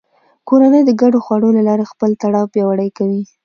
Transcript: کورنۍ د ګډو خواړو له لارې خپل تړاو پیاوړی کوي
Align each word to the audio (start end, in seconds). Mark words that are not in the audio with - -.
کورنۍ 0.47 0.81
د 0.85 0.91
ګډو 1.01 1.19
خواړو 1.25 1.49
له 1.57 1.61
لارې 1.67 1.89
خپل 1.91 2.09
تړاو 2.21 2.51
پیاوړی 2.53 2.89
کوي 2.97 3.21